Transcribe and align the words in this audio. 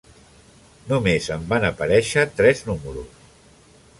Només 0.85 1.27
en 1.35 1.43
van 1.51 1.69
aparèixer 1.69 2.25
tres 2.41 2.65
números. 2.71 3.23